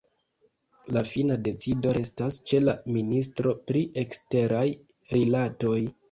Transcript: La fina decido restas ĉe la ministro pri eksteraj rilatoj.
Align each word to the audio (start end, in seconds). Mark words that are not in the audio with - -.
La 0.95 1.01
fina 1.09 1.35
decido 1.47 1.91
restas 1.97 2.39
ĉe 2.51 2.61
la 2.63 2.73
ministro 2.95 3.53
pri 3.67 3.83
eksteraj 4.05 4.63
rilatoj. 5.17 5.77